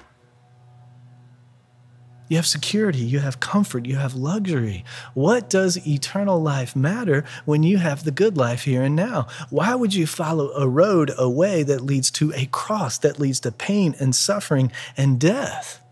You 2.29 2.37
have 2.39 2.47
security, 2.47 3.01
you 3.01 3.19
have 3.19 3.39
comfort, 3.39 3.85
you 3.85 3.97
have 3.97 4.15
luxury. 4.15 4.85
What 5.13 5.51
does 5.51 5.87
eternal 5.87 6.41
life 6.41 6.75
matter 6.75 7.25
when 7.45 7.63
you 7.63 7.77
have 7.79 8.05
the 8.05 8.11
good 8.11 8.37
life 8.37 8.63
here 8.63 8.83
and 8.83 8.97
now? 8.97 9.27
Why 9.51 9.75
would 9.75 9.93
you 9.93 10.07
follow 10.07 10.51
a 10.53 10.67
road, 10.67 11.13
a 11.19 11.29
way 11.29 11.63
that 11.65 11.83
leads 11.83 12.11
to 12.13 12.33
a 12.35 12.47
cross, 12.47 12.97
that 12.99 13.21
leads 13.21 13.41
to 13.41 13.53
pain 13.53 13.95
and 14.01 14.17
suffering 14.17 14.73
and 14.97 15.21
death? 15.21 15.83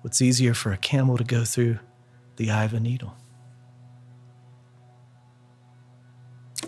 What's 0.00 0.22
easier 0.22 0.54
for 0.54 0.72
a 0.72 0.78
camel 0.78 1.18
to 1.18 1.24
go 1.24 1.44
through 1.44 1.78
the 2.36 2.50
eye 2.50 2.64
of 2.64 2.72
a 2.72 2.80
needle? 2.80 3.14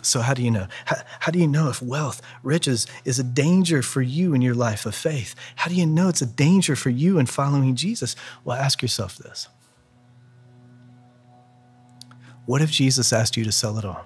So, 0.02 0.20
how 0.20 0.34
do 0.34 0.42
you 0.42 0.50
know? 0.50 0.66
How, 0.84 0.96
how, 1.20 1.32
do 1.32 1.38
you 1.38 1.46
know 1.46 1.68
if 1.68 1.80
wealth, 1.80 2.20
riches, 2.42 2.88
is 3.04 3.20
a 3.20 3.24
danger 3.24 3.82
for 3.82 4.02
you 4.02 4.34
in 4.34 4.42
your 4.42 4.54
life 4.54 4.84
of 4.84 4.96
faith? 4.96 5.36
How 5.56 5.70
do 5.70 5.76
you 5.76 5.86
know 5.86 6.08
it's 6.08 6.20
a 6.20 6.26
danger 6.26 6.74
for 6.74 6.90
you 6.90 7.18
in 7.18 7.26
following 7.26 7.76
Jesus? 7.76 8.16
Well, 8.44 8.56
ask 8.56 8.82
yourself 8.82 9.16
this 9.16 9.48
What 12.46 12.60
if 12.60 12.70
Jesus 12.70 13.12
asked 13.12 13.36
you 13.36 13.44
to 13.44 13.52
sell 13.52 13.78
it 13.78 13.84
all? 13.84 14.04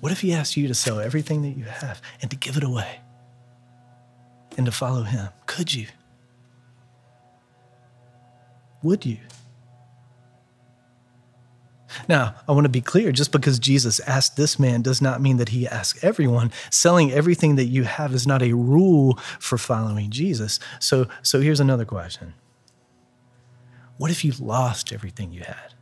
What 0.00 0.12
if 0.12 0.20
he 0.20 0.32
asked 0.32 0.56
you 0.56 0.68
to 0.68 0.74
sell 0.74 0.98
everything 0.98 1.42
that 1.42 1.56
you 1.56 1.64
have 1.64 2.02
and 2.20 2.30
to 2.30 2.36
give 2.36 2.56
it 2.56 2.64
away 2.64 3.00
and 4.56 4.66
to 4.66 4.72
follow 4.72 5.04
him? 5.04 5.28
Could 5.46 5.72
you? 5.72 5.86
Would 8.82 9.06
you? 9.06 9.18
Now, 12.08 12.34
I 12.48 12.52
want 12.52 12.64
to 12.64 12.70
be 12.70 12.80
clear 12.80 13.10
just 13.12 13.32
because 13.32 13.58
Jesus 13.58 14.00
asked 14.00 14.36
this 14.36 14.58
man 14.58 14.82
does 14.82 15.02
not 15.02 15.20
mean 15.20 15.38
that 15.38 15.48
he 15.50 15.66
asked 15.66 16.04
everyone. 16.04 16.52
Selling 16.70 17.10
everything 17.10 17.56
that 17.56 17.66
you 17.66 17.84
have 17.84 18.14
is 18.14 18.26
not 18.26 18.42
a 18.42 18.52
rule 18.52 19.18
for 19.40 19.58
following 19.58 20.10
Jesus. 20.10 20.60
So, 20.78 21.08
so 21.22 21.40
here's 21.40 21.60
another 21.60 21.84
question 21.84 22.34
What 23.98 24.10
if 24.10 24.24
you 24.24 24.32
lost 24.38 24.92
everything 24.92 25.32
you 25.32 25.42
had? 25.42 25.74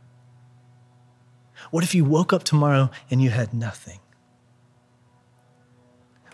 What 1.71 1.83
if 1.83 1.93
you 1.93 2.05
woke 2.05 2.33
up 2.33 2.43
tomorrow 2.43 2.89
and 3.09 3.21
you 3.21 3.29
had 3.29 3.53
nothing? 3.53 3.99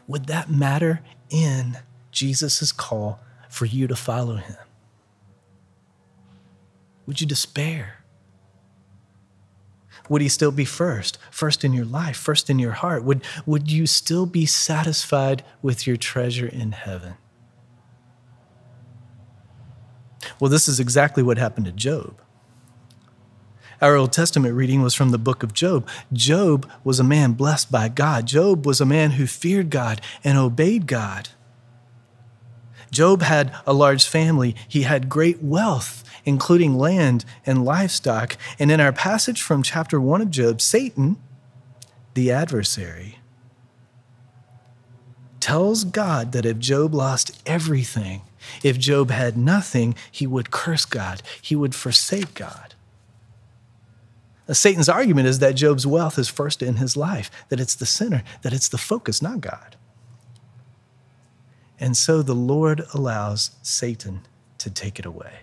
Would 0.08 0.26
that 0.26 0.50
matter 0.50 1.02
in 1.30 1.80
Jesus' 2.12 2.72
call 2.72 3.20
for 3.50 3.66
you 3.66 3.88
to 3.88 3.96
follow 3.96 4.36
him? 4.36 4.58
Would 7.06 7.22
you 7.22 7.28
despair? 7.28 8.01
Would 10.10 10.22
he 10.22 10.30
still 10.30 10.52
be 10.52 10.66
first? 10.66 11.18
First 11.30 11.64
in 11.64 11.74
your 11.74 11.86
life, 11.86 12.18
first 12.18 12.50
in 12.50 12.60
your 12.60 12.72
heart? 12.72 13.04
Would, 13.04 13.24
would 13.46 13.72
you 13.72 13.88
still 13.88 14.26
be 14.26 14.46
satisfied 14.46 15.44
with 15.62 15.88
your 15.88 15.98
treasure 15.98 16.48
in 16.48 16.72
heaven? 16.72 17.16
Well, 20.40 20.50
this 20.50 20.68
is 20.68 20.80
exactly 20.80 21.24
what 21.24 21.38
happened 21.38 21.66
to 21.66 21.72
Job. 21.72 22.22
Our 23.82 23.96
Old 23.96 24.14
Testament 24.14 24.54
reading 24.54 24.84
was 24.84 24.94
from 24.94 25.10
the 25.10 25.18
book 25.18 25.42
of 25.42 25.54
Job. 25.54 25.88
Job 26.14 26.70
was 26.84 27.00
a 27.00 27.04
man 27.04 27.34
blessed 27.34 27.72
by 27.72 27.90
God. 27.90 28.28
Job 28.28 28.66
was 28.66 28.80
a 28.80 28.86
man 28.86 29.12
who 29.12 29.26
feared 29.26 29.72
God 29.72 30.02
and 30.24 30.38
obeyed 30.38 30.86
God. 30.86 31.30
Job 32.92 33.22
had 33.24 33.56
a 33.66 33.74
large 33.74 34.06
family, 34.06 34.56
he 34.68 34.84
had 34.84 35.10
great 35.10 35.42
wealth 35.42 36.01
including 36.26 36.78
land 36.78 37.26
and 37.46 37.66
livestock. 37.66 38.38
And 38.60 38.72
in 38.72 38.80
our 38.80 38.92
passage 38.92 39.42
from 39.42 39.64
chapter 39.64 40.00
1 40.00 40.22
of 40.22 40.32
Job, 40.32 40.62
Satan, 40.62 41.18
the 42.14 42.32
adversary, 42.32 43.20
tells 45.40 45.84
God 45.84 46.32
that 46.32 46.46
if 46.46 46.60
Job 46.60 46.94
lost 46.94 47.42
everything, 47.46 48.22
if 48.64 48.78
Job 48.78 49.12
had 49.12 49.38
nothing, 49.38 49.96
he 50.12 50.28
would 50.28 50.52
curse 50.52 50.86
God, 50.86 51.22
he 51.42 51.56
would 51.56 51.76
forsake 51.76 52.34
God. 52.34 52.76
Satan's 54.50 54.90
argument 54.90 55.28
is 55.28 55.40
that 55.40 55.56
Job's 55.56 55.88
wealth 55.88 56.18
is 56.18 56.28
first 56.28 56.62
in 56.62 56.76
his 56.76 56.98
life, 56.98 57.32
that 57.50 57.60
it's 57.60 57.76
the 57.76 57.86
center, 57.86 58.24
that 58.42 58.54
it's 58.54 58.68
the 58.68 58.78
focus, 58.78 59.22
not 59.22 59.40
God. 59.40 59.78
And 61.80 61.96
so 61.96 62.22
the 62.22 62.36
Lord 62.36 62.84
allows 62.94 63.52
Satan 63.62 64.22
to 64.58 64.70
take 64.70 65.00
it 65.00 65.06
away. 65.06 65.40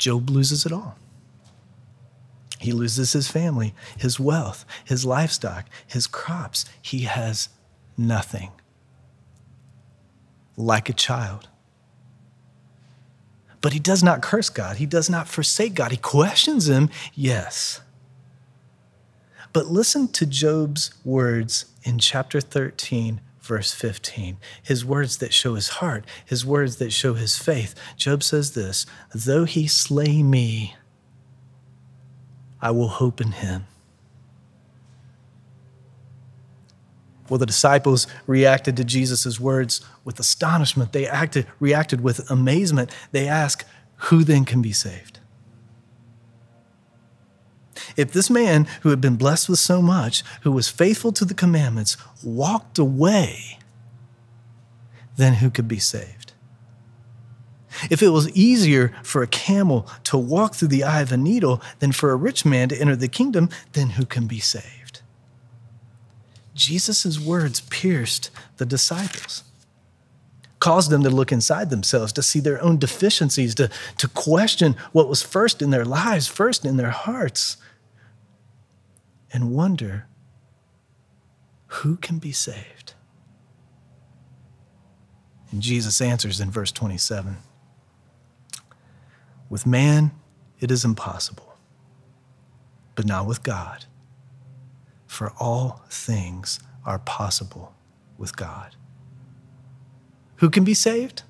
Job 0.00 0.30
loses 0.30 0.64
it 0.64 0.72
all. 0.72 0.96
He 2.58 2.72
loses 2.72 3.12
his 3.12 3.28
family, 3.28 3.74
his 3.96 4.18
wealth, 4.18 4.64
his 4.84 5.04
livestock, 5.04 5.66
his 5.86 6.06
crops. 6.06 6.64
He 6.80 7.00
has 7.00 7.50
nothing. 7.96 8.50
Like 10.56 10.88
a 10.88 10.94
child. 10.94 11.48
But 13.60 13.74
he 13.74 13.78
does 13.78 14.02
not 14.02 14.22
curse 14.22 14.48
God. 14.48 14.78
He 14.78 14.86
does 14.86 15.10
not 15.10 15.28
forsake 15.28 15.74
God. 15.74 15.90
He 15.90 15.98
questions 15.98 16.68
him, 16.68 16.88
yes. 17.14 17.82
But 19.52 19.66
listen 19.66 20.08
to 20.08 20.24
Job's 20.24 20.94
words 21.04 21.66
in 21.82 21.98
chapter 21.98 22.40
13, 22.40 23.20
verse 23.50 23.72
15. 23.74 24.36
His 24.62 24.84
words 24.84 25.16
that 25.16 25.34
show 25.34 25.56
his 25.56 25.68
heart, 25.80 26.04
his 26.24 26.46
words 26.46 26.76
that 26.76 26.92
show 26.92 27.14
his 27.14 27.36
faith. 27.36 27.74
Job 27.96 28.22
says 28.22 28.52
this 28.52 28.86
Though 29.12 29.44
he 29.44 29.66
slay 29.66 30.22
me, 30.22 30.76
I 32.62 32.70
will 32.70 32.86
hope 32.86 33.20
in 33.20 33.32
him. 33.32 33.66
Well, 37.28 37.38
the 37.38 37.46
disciples 37.46 38.06
reacted 38.28 38.76
to 38.76 38.84
Jesus' 38.84 39.40
words 39.40 39.80
with 40.04 40.20
astonishment. 40.20 40.92
They 40.92 41.08
acted, 41.08 41.48
reacted 41.58 42.02
with 42.02 42.30
amazement. 42.30 42.94
They 43.10 43.26
asked, 43.26 43.64
Who 44.10 44.22
then 44.22 44.44
can 44.44 44.62
be 44.62 44.72
saved? 44.72 45.09
If 48.00 48.12
this 48.12 48.30
man 48.30 48.66
who 48.80 48.88
had 48.88 49.00
been 49.00 49.16
blessed 49.16 49.50
with 49.50 49.58
so 49.58 49.82
much, 49.82 50.22
who 50.40 50.50
was 50.50 50.70
faithful 50.70 51.12
to 51.12 51.26
the 51.26 51.34
commandments, 51.34 51.98
walked 52.24 52.78
away, 52.78 53.58
then 55.16 55.34
who 55.34 55.50
could 55.50 55.68
be 55.68 55.78
saved? 55.78 56.32
If 57.90 58.02
it 58.02 58.08
was 58.08 58.30
easier 58.30 58.94
for 59.02 59.22
a 59.22 59.26
camel 59.26 59.86
to 60.04 60.16
walk 60.16 60.54
through 60.54 60.68
the 60.68 60.82
eye 60.82 61.02
of 61.02 61.12
a 61.12 61.18
needle 61.18 61.60
than 61.78 61.92
for 61.92 62.10
a 62.10 62.16
rich 62.16 62.46
man 62.46 62.70
to 62.70 62.80
enter 62.80 62.96
the 62.96 63.06
kingdom, 63.06 63.50
then 63.72 63.90
who 63.90 64.06
can 64.06 64.26
be 64.26 64.40
saved? 64.40 65.02
Jesus' 66.54 67.20
words 67.20 67.60
pierced 67.60 68.30
the 68.56 68.66
disciples, 68.66 69.44
caused 70.58 70.90
them 70.90 71.02
to 71.02 71.10
look 71.10 71.32
inside 71.32 71.68
themselves, 71.68 72.14
to 72.14 72.22
see 72.22 72.40
their 72.40 72.62
own 72.62 72.78
deficiencies, 72.78 73.54
to, 73.56 73.68
to 73.98 74.08
question 74.08 74.74
what 74.92 75.08
was 75.08 75.22
first 75.22 75.60
in 75.60 75.68
their 75.68 75.84
lives, 75.84 76.26
first 76.26 76.64
in 76.64 76.78
their 76.78 76.90
hearts, 76.90 77.58
and 79.32 79.52
wonder 79.52 80.06
who 81.66 81.96
can 81.96 82.18
be 82.18 82.32
saved? 82.32 82.94
And 85.50 85.62
Jesus 85.62 86.00
answers 86.00 86.40
in 86.40 86.50
verse 86.50 86.72
27 86.72 87.36
With 89.48 89.66
man, 89.66 90.12
it 90.60 90.70
is 90.70 90.84
impossible, 90.84 91.56
but 92.94 93.06
not 93.06 93.26
with 93.26 93.42
God, 93.42 93.86
for 95.06 95.32
all 95.38 95.82
things 95.88 96.60
are 96.84 96.98
possible 96.98 97.74
with 98.18 98.36
God. 98.36 98.76
Who 100.36 100.50
can 100.50 100.64
be 100.64 100.74
saved? 100.74 101.22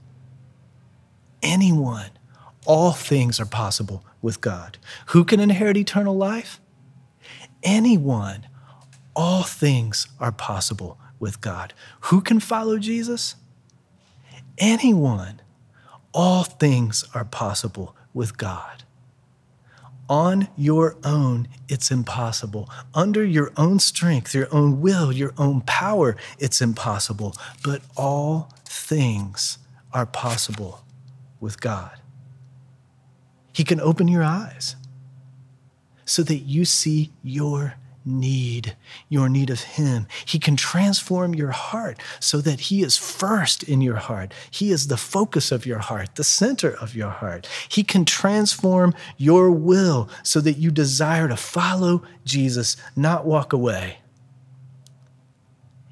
Anyone. 1.43 2.11
All 2.67 2.93
things 2.93 3.41
are 3.41 3.47
possible 3.47 4.05
with 4.21 4.41
God. 4.41 4.79
Who 5.09 5.25
can 5.25 5.41
inherit 5.41 5.77
eternal 5.77 6.17
life? 6.17 6.61
Anyone. 7.63 8.47
All 9.17 9.43
things 9.43 10.07
are 10.19 10.33
possible 10.33 10.99
with 11.19 11.41
God. 11.41 11.75
Who 12.03 12.21
can 12.21 12.41
follow 12.41 12.79
Jesus? 12.79 13.35
anyone, 14.61 15.41
all 16.13 16.45
things 16.45 17.05
are 17.15 17.25
possible 17.25 17.97
with 18.15 18.37
God. 18.37 18.85
On 20.09 20.49
your 20.57 20.97
own, 21.05 21.49
it's 21.69 21.91
impossible. 21.91 22.69
Under 22.95 23.25
your 23.25 23.53
own 23.57 23.79
strength, 23.79 24.35
your 24.35 24.53
own 24.53 24.81
will, 24.81 25.13
your 25.13 25.33
own 25.39 25.61
power, 25.63 26.17
it's 26.39 26.61
impossible. 26.61 27.35
But 27.63 27.83
all 27.97 28.53
things 28.65 29.59
are 29.93 30.07
possible 30.07 30.85
with 31.39 31.61
God. 31.61 31.93
He 33.53 33.63
can 33.63 33.81
open 33.81 34.09
your 34.09 34.25
eyes 34.25 34.75
so 36.11 36.25
that 36.25 36.39
you 36.39 36.65
see 36.65 37.13
your 37.23 37.75
need, 38.05 38.75
your 39.09 39.29
need 39.29 39.49
of 39.49 39.61
Him. 39.61 40.09
He 40.25 40.41
can 40.41 40.57
transform 40.57 41.37
your 41.37 41.53
heart 41.53 42.01
so 42.19 42.41
that 42.41 42.63
He 42.63 42.83
is 42.83 42.97
first 42.97 43.63
in 43.63 43.81
your 43.81 43.95
heart. 43.95 44.35
He 44.51 44.73
is 44.73 44.89
the 44.89 44.97
focus 44.97 45.53
of 45.53 45.67
your 45.67 45.79
heart, 45.79 46.17
the 46.17 46.25
center 46.25 46.73
of 46.73 46.97
your 46.97 47.11
heart. 47.11 47.49
He 47.69 47.85
can 47.85 48.05
transform 48.05 48.93
your 49.19 49.53
will 49.53 50.11
so 50.25 50.41
that 50.41 50.55
you 50.55 50.73
desire 50.73 51.29
to 51.29 51.37
follow 51.37 52.03
Jesus, 52.25 52.77
not 52.97 53.25
walk 53.25 53.53
away. 53.53 53.99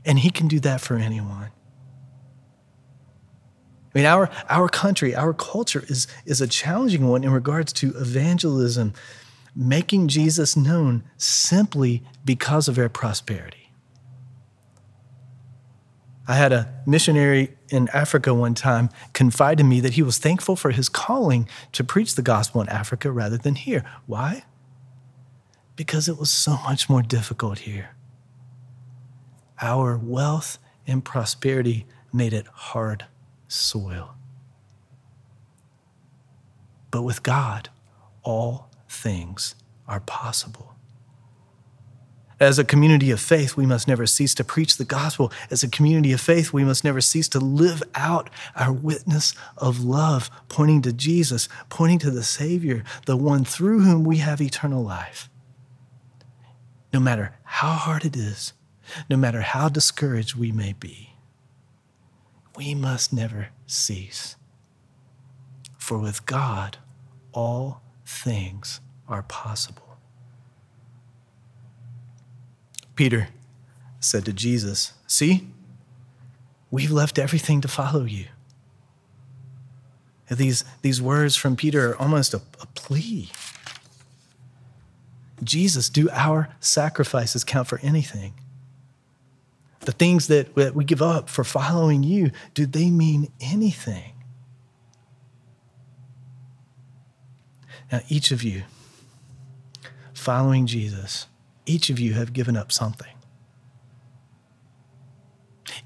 And 0.05 0.19
He 0.19 0.31
can 0.31 0.49
do 0.49 0.59
that 0.61 0.81
for 0.81 0.97
anyone. 0.97 1.53
I 3.95 3.99
mean, 3.99 4.05
our, 4.05 4.29
our 4.49 4.69
country, 4.69 5.15
our 5.15 5.33
culture 5.33 5.85
is, 5.87 6.09
is 6.27 6.41
a 6.41 6.49
challenging 6.49 7.07
one 7.07 7.23
in 7.23 7.31
regards 7.31 7.73
to 7.75 7.91
evangelism 7.97 8.95
making 9.55 10.09
Jesus 10.09 10.57
known 10.57 11.05
simply 11.17 12.03
because 12.25 12.69
of 12.69 12.79
our 12.79 12.89
prosperity. 12.89 13.73
I 16.27 16.35
had 16.35 16.53
a 16.53 16.83
missionary 16.87 17.57
in 17.71 17.89
Africa 17.95 18.35
one 18.35 18.55
time 18.55 18.91
confide 19.15 19.57
to 19.59 19.65
me 19.65 19.81
that 19.81 19.95
he 19.95 20.03
was 20.03 20.19
thankful 20.19 20.57
for 20.57 20.73
his 20.73 20.91
calling 20.91 21.49
to 21.73 21.83
preach 21.83 22.15
the 22.15 22.23
gospel 22.23 22.61
in 22.61 22.69
Africa 22.69 23.11
rather 23.11 23.39
than 23.39 23.55
here. 23.55 23.83
Why? 24.05 24.45
Because 25.75 26.07
it 26.07 26.19
was 26.19 26.29
so 26.29 26.59
much 26.65 26.91
more 26.91 27.01
difficult 27.01 27.61
here. 27.61 27.97
Our 29.63 29.97
wealth 29.97 30.59
and 30.87 31.03
prosperity 31.03 31.87
made 32.13 32.35
it 32.35 32.47
hard 32.47 33.07
soil. 33.49 34.15
But 36.91 37.03
with 37.03 37.23
God, 37.23 37.71
all 38.23 38.71
things 38.89 39.55
are 39.87 40.01
possible. 40.01 40.75
As 42.41 42.59
a 42.59 42.65
community 42.65 43.11
of 43.11 43.19
faith, 43.19 43.57
we 43.57 43.67
must 43.67 43.89
never 43.89 44.07
cease 44.07 44.33
to 44.37 44.45
preach 44.45 44.77
the 44.77 44.85
gospel. 44.85 45.33
As 45.51 45.65
a 45.65 45.69
community 45.69 46.13
of 46.13 46.21
faith, 46.21 46.53
we 46.53 46.63
must 46.63 46.85
never 46.85 47.01
cease 47.01 47.29
to 47.31 47.41
live 47.41 47.83
out 47.97 48.31
our 48.55 48.73
witness 48.73 49.35
of 49.57 49.83
love, 49.83 50.31
pointing 50.49 50.81
to 50.83 50.93
Jesus, 50.93 51.49
pointing 51.69 51.99
to 52.01 52.13
the 52.13 52.23
Savior, 52.23 52.85
the 53.07 53.17
one 53.17 53.45
through 53.45 53.81
whom 53.81 54.05
we 54.05 54.19
have 54.19 54.41
eternal 54.41 54.85
life. 54.85 55.29
No 56.93 57.01
matter 57.01 57.35
how 57.43 57.73
hard 57.73 58.05
it 58.05 58.17
is, 58.17 58.53
no 59.11 59.17
matter 59.17 59.41
how 59.41 59.69
discouraged 59.69 60.37
we 60.37 60.53
may 60.53 60.73
be, 60.73 61.15
we 62.57 62.73
must 62.73 63.13
never 63.13 63.49
cease. 63.67 64.37
For 65.77 65.99
with 65.99 66.25
God, 66.25 66.79
all 67.33 67.83
things 68.09 68.81
are 69.07 69.23
possible. 69.23 69.99
Peter 72.97 73.29
said 74.01 74.25
to 74.25 74.33
Jesus, 74.33 74.95
See, 75.07 75.49
we've 76.71 76.91
left 76.91 77.19
everything 77.19 77.61
to 77.61 77.69
follow 77.69 78.05
you. 78.05 78.25
These, 80.31 80.65
these 80.83 81.01
words 81.01 81.37
from 81.37 81.55
Peter 81.55 81.91
are 81.91 81.97
almost 81.97 82.35
a, 82.35 82.41
a 82.61 82.67
plea. 82.75 83.31
Jesus, 85.45 85.89
do 85.89 86.09
our 86.11 86.49
sacrifices 86.61 87.45
count 87.45 87.69
for 87.69 87.79
anything? 87.83 88.35
The 89.81 89.93
things 89.93 90.27
that, 90.29 90.55
that 90.55 90.75
we 90.75 90.85
give 90.85 91.03
up 91.03 91.29
for 91.29 91.45
following 91.45 92.03
you, 92.03 92.31
do 92.55 92.67
they 92.67 92.91
mean 92.91 93.31
anything? 93.41 94.18
Now, 97.91 98.01
each 98.09 98.31
of 98.31 98.43
you, 98.43 98.65
following 100.13 100.67
Jesus, 100.67 101.27
each 101.65 101.91
of 101.91 101.99
you 101.99 102.15
have 102.15 102.33
given 102.33 102.57
up 102.57 102.71
something. 102.71 103.15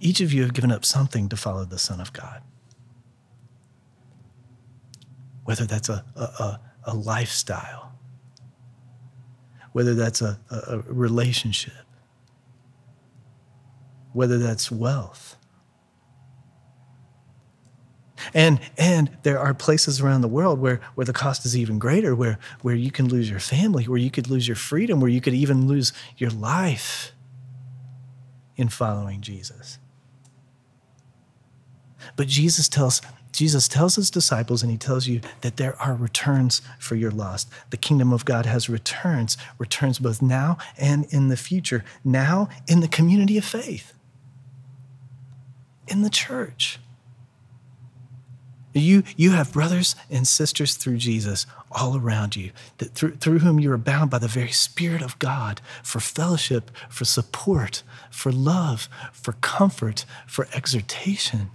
Each 0.01 0.21
of 0.21 0.33
you 0.33 0.43
have 0.43 0.53
given 0.53 0.73
up 0.73 0.85
something 0.85 1.29
to 1.29 1.37
follow 1.37 1.65
the 1.65 1.79
Son 1.79 2.01
of 2.01 2.13
God. 2.13 2.43
Whether 5.45 5.65
that's 5.65 5.89
a, 5.89 6.05
a, 6.17 6.21
a, 6.21 6.61
a 6.87 6.95
lifestyle, 6.95 7.93
whether 9.73 9.95
that's 9.95 10.23
a, 10.23 10.39
a 10.51 10.79
relationship, 10.87 11.73
whether 14.13 14.39
that's 14.39 14.71
wealth, 14.71 15.37
and, 18.35 18.61
and 18.79 19.11
there 19.23 19.39
are 19.39 19.55
places 19.55 20.01
around 20.01 20.21
the 20.21 20.29
world 20.29 20.61
where, 20.61 20.81
where 20.95 21.05
the 21.05 21.13
cost 21.13 21.45
is 21.45 21.57
even 21.57 21.79
greater, 21.79 22.15
where, 22.15 22.39
where 22.63 22.75
you 22.75 22.91
can 22.91 23.09
lose 23.09 23.31
your 23.31 23.41
family, 23.41 23.85
where 23.85 23.99
you 23.99 24.11
could 24.11 24.29
lose 24.31 24.47
your 24.47 24.57
freedom, 24.57 25.01
where 25.01 25.11
you 25.11 25.21
could 25.21 25.35
even 25.35 25.67
lose 25.67 25.93
your 26.17 26.31
life 26.31 27.13
in 28.57 28.69
following 28.69 29.21
Jesus. 29.21 29.79
But 32.17 32.27
Jesus 32.27 32.69
tells, 32.69 33.01
Jesus 33.33 33.69
tells 33.69 33.97
his 33.97 34.11
disciples, 34.11 34.63
and 34.63 34.71
he 34.71 34.77
tells 34.77 35.07
you 35.07 35.21
that 35.41 35.57
there 35.57 35.81
are 35.81 35.95
returns 35.95 36.61
for 36.79 36.95
your 36.95 37.11
lost. 37.11 37.49
The 37.71 37.77
kingdom 37.77 38.13
of 38.13 38.25
God 38.25 38.47
has 38.47 38.69
returns, 38.69 39.37
returns 39.59 39.99
both 39.99 40.21
now 40.21 40.59
and 40.79 41.07
in 41.07 41.29
the 41.29 41.37
future, 41.37 41.85
now 42.05 42.49
in 42.69 42.81
the 42.81 42.89
community 42.89 43.39
of 43.39 43.45
faith, 43.45 43.95
in 45.89 46.03
the 46.03 46.11
church. 46.11 46.79
You, 48.75 49.03
you 49.17 49.33
have 49.33 49.53
brothers 49.53 49.95
and 50.11 50.27
sisters 50.27 50.77
through 50.77 50.97
Jesus 50.97 51.47
all 51.71 51.97
around 51.97 52.37
you, 52.37 52.53
that 52.79 52.95
through, 52.95 53.17
through 53.17 53.41
whom 53.41 53.61
you 53.61 53.71
are 53.73 53.79
bound 53.79 54.11
by 54.11 54.19
the 54.19 54.29
very 54.29 54.51
Spirit 54.51 55.03
of 55.03 55.19
God 55.19 55.61
for 55.83 56.01
fellowship, 56.01 56.71
for 56.89 57.05
support, 57.05 57.83
for 58.11 58.33
love, 58.33 58.89
for 59.13 59.33
comfort, 59.33 60.05
for 60.27 60.49
exhortation, 60.55 61.51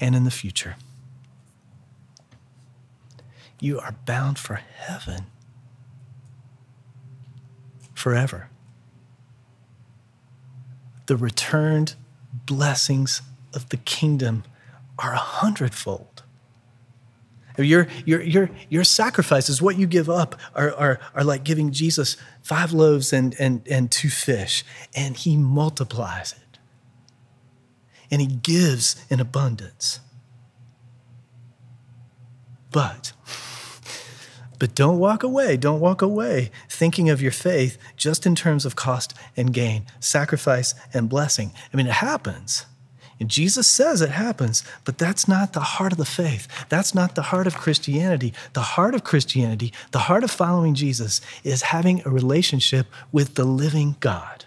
and 0.00 0.14
in 0.14 0.24
the 0.24 0.30
future. 0.30 0.76
you 3.60 3.78
are 3.78 3.94
bound 4.04 4.38
for 4.38 4.54
heaven 4.54 5.26
forever. 7.94 8.48
The 11.06 11.16
returned 11.16 11.94
blessings 12.32 13.22
of 13.56 13.68
the 13.70 13.78
kingdom 13.78 14.44
are 14.98 15.12
a 15.12 15.18
hundredfold. 15.18 16.22
Your, 17.58 17.88
your, 18.04 18.20
your, 18.20 18.50
your 18.68 18.84
sacrifices, 18.84 19.62
what 19.62 19.78
you 19.78 19.86
give 19.86 20.10
up, 20.10 20.38
are, 20.54 20.74
are, 20.74 21.00
are 21.14 21.24
like 21.24 21.42
giving 21.42 21.72
Jesus 21.72 22.16
five 22.42 22.72
loaves 22.72 23.12
and, 23.12 23.34
and, 23.38 23.66
and 23.66 23.90
two 23.90 24.10
fish, 24.10 24.62
and 24.94 25.16
he 25.16 25.36
multiplies 25.38 26.32
it. 26.32 26.58
And 28.10 28.20
he 28.20 28.26
gives 28.26 29.02
in 29.08 29.20
abundance. 29.20 30.00
But, 32.70 33.14
but 34.58 34.74
don't 34.74 34.98
walk 34.98 35.22
away. 35.22 35.56
Don't 35.56 35.80
walk 35.80 36.02
away 36.02 36.50
thinking 36.68 37.08
of 37.08 37.22
your 37.22 37.32
faith 37.32 37.78
just 37.96 38.26
in 38.26 38.34
terms 38.34 38.66
of 38.66 38.76
cost 38.76 39.14
and 39.34 39.52
gain, 39.52 39.86
sacrifice 39.98 40.74
and 40.92 41.08
blessing. 41.08 41.52
I 41.72 41.76
mean, 41.76 41.86
it 41.86 41.94
happens. 41.94 42.66
And 43.18 43.30
Jesus 43.30 43.66
says 43.66 44.02
it 44.02 44.10
happens, 44.10 44.62
but 44.84 44.98
that's 44.98 45.26
not 45.26 45.54
the 45.54 45.60
heart 45.60 45.92
of 45.92 45.98
the 45.98 46.04
faith. 46.04 46.46
That's 46.68 46.94
not 46.94 47.14
the 47.14 47.22
heart 47.22 47.46
of 47.46 47.56
Christianity. 47.56 48.34
The 48.52 48.60
heart 48.60 48.94
of 48.94 49.04
Christianity, 49.04 49.72
the 49.90 50.00
heart 50.00 50.22
of 50.22 50.30
following 50.30 50.74
Jesus, 50.74 51.22
is 51.42 51.62
having 51.62 52.02
a 52.04 52.10
relationship 52.10 52.86
with 53.12 53.34
the 53.34 53.44
living 53.44 53.96
God. 54.00 54.44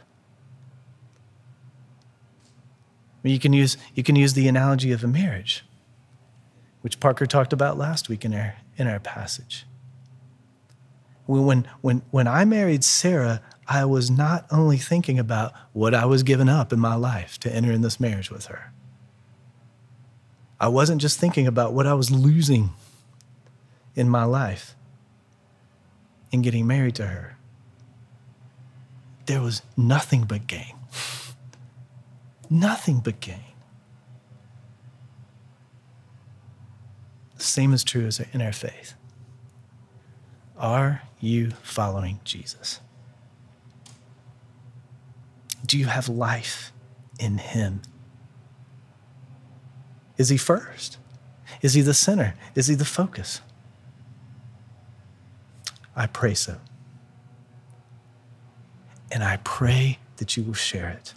You 3.23 3.39
can 3.39 3.53
use, 3.53 3.75
you 3.95 4.03
can 4.03 4.15
use 4.15 4.33
the 4.33 4.47
analogy 4.47 4.91
of 4.91 5.03
a 5.03 5.07
marriage, 5.07 5.65
which 6.81 6.99
Parker 6.99 7.25
talked 7.25 7.51
about 7.51 7.77
last 7.77 8.07
week 8.07 8.23
in 8.23 8.33
our, 8.33 8.55
in 8.77 8.87
our 8.87 8.99
passage. 8.99 9.65
When, 11.25 11.67
when, 11.81 12.01
when 12.11 12.27
I 12.27 12.45
married 12.45 12.83
Sarah, 12.83 13.41
I 13.71 13.85
was 13.85 14.09
not 14.09 14.47
only 14.49 14.77
thinking 14.77 15.19
about 15.19 15.53
what 15.73 15.93
I 15.93 16.05
was 16.05 16.23
giving 16.23 16.49
up 16.49 16.73
in 16.73 16.79
my 16.79 16.95
life 16.95 17.39
to 17.41 17.53
enter 17.53 17.71
in 17.71 17.81
this 17.81 17.99
marriage 17.99 18.31
with 18.31 18.47
her. 18.47 18.73
I 20.59 20.67
wasn't 20.69 21.01
just 21.01 21.19
thinking 21.19 21.45
about 21.45 21.73
what 21.73 21.85
I 21.85 21.93
was 21.93 22.09
losing 22.09 22.71
in 23.95 24.09
my 24.09 24.23
life 24.23 24.75
in 26.31 26.41
getting 26.41 26.65
married 26.65 26.95
to 26.95 27.05
her. 27.05 27.37
There 29.27 29.39
was 29.39 29.61
nothing 29.77 30.23
but 30.23 30.47
gain. 30.47 30.73
nothing 32.49 33.01
but 33.01 33.19
gain. 33.19 33.53
The 37.37 37.43
same 37.43 37.71
is 37.71 37.83
true 37.83 38.07
as 38.07 38.19
in 38.33 38.41
our 38.41 38.51
faith. 38.51 38.95
Are 40.57 41.03
you 41.19 41.51
following 41.61 42.19
Jesus? 42.23 42.81
Do 45.65 45.77
you 45.77 45.85
have 45.85 46.09
life 46.09 46.71
in 47.19 47.37
Him? 47.37 47.81
Is 50.17 50.29
He 50.29 50.37
first? 50.37 50.97
Is 51.61 51.73
He 51.73 51.81
the 51.81 51.93
center? 51.93 52.35
Is 52.55 52.67
He 52.67 52.75
the 52.75 52.85
focus? 52.85 53.41
I 55.95 56.07
pray 56.07 56.33
so. 56.33 56.57
And 59.11 59.23
I 59.23 59.37
pray 59.43 59.99
that 60.17 60.37
you 60.37 60.43
will 60.43 60.53
share 60.53 60.89
it. 60.89 61.13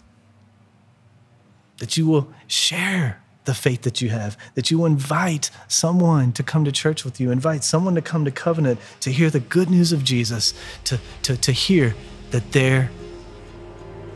That 1.77 1.95
you 1.95 2.07
will 2.07 2.33
share 2.47 3.21
the 3.45 3.53
faith 3.53 3.81
that 3.81 4.01
you 4.01 4.09
have, 4.09 4.37
that 4.55 4.71
you 4.71 4.85
invite 4.85 5.51
someone 5.67 6.31
to 6.33 6.43
come 6.43 6.63
to 6.65 6.71
church 6.71 7.03
with 7.03 7.19
you, 7.19 7.31
invite 7.31 7.63
someone 7.63 7.95
to 7.95 8.01
come 8.01 8.23
to 8.25 8.31
covenant 8.31 8.79
to 9.01 9.11
hear 9.11 9.29
the 9.29 9.39
good 9.39 9.69
news 9.69 9.91
of 9.91 10.03
Jesus, 10.03 10.53
to, 10.85 10.99
to, 11.23 11.35
to 11.37 11.51
hear 11.51 11.95
that 12.31 12.53
there 12.53 12.89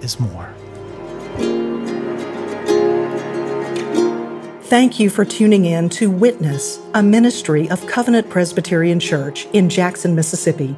is 0.01 0.19
more. 0.19 0.53
Thank 4.63 4.99
you 4.99 5.09
for 5.09 5.23
tuning 5.23 5.63
in 5.63 5.87
to 5.91 6.11
Witness, 6.11 6.79
a 6.93 7.01
ministry 7.01 7.69
of 7.69 7.87
Covenant 7.87 8.29
Presbyterian 8.29 8.99
Church 8.99 9.47
in 9.53 9.69
Jackson, 9.69 10.13
Mississippi. 10.13 10.75